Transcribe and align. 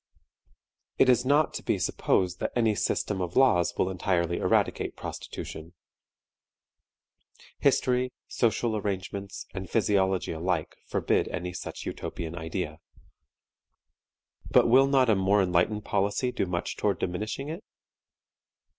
It 0.97 1.09
is 1.09 1.25
not 1.27 1.53
to 1.53 1.61
be 1.63 1.77
supposed 1.77 2.39
that 2.39 2.51
any 2.55 2.73
system 2.73 3.21
of 3.21 3.35
laws 3.35 3.75
will 3.77 3.87
entirely 3.87 4.37
eradicate 4.37 4.95
prostitution; 4.95 5.75
history, 7.59 8.11
social 8.27 8.75
arrangements, 8.75 9.45
and 9.53 9.69
physiology 9.69 10.31
alike 10.31 10.75
forbid 10.87 11.27
any 11.27 11.53
such 11.53 11.85
utopian 11.85 12.35
idea. 12.35 12.79
But 14.49 14.67
will 14.67 14.87
not 14.87 15.07
a 15.07 15.13
more 15.15 15.43
enlightened 15.43 15.85
policy 15.85 16.31
do 16.31 16.47
much 16.47 16.77
toward 16.77 16.97
diminishing 16.97 17.49
it? 17.49 17.63